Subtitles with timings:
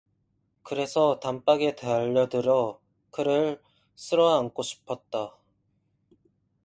[0.63, 2.79] 그래서 단박에 달려들어
[3.11, 3.61] 그를
[3.93, 5.35] 쓸어안고 싶었다.